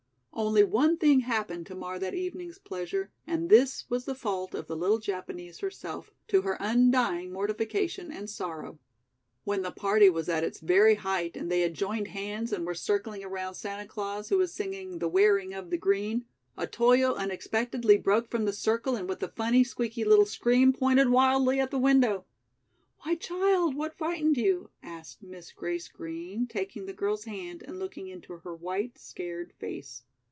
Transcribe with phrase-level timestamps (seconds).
[0.33, 4.65] Only one thing happened to mar that evening's pleasure, and this was the fault of
[4.65, 8.79] the little Japanese herself, to her undying mortification and sorrow.
[9.43, 12.73] When the party was at its very height and they had joined hands and were
[12.73, 16.25] circling around Santa Claus, who was singing "The Wearing of the Green,"
[16.57, 21.59] Otoyo unexpectedly broke from the circle and with a funny, squeaky little scream pointed wildly
[21.59, 22.25] at the window.
[23.01, 28.07] "Why, child, what frightened you?" asked Miss Grace Green, taking the girl's hand and looking
[28.07, 30.01] into her white, scared face.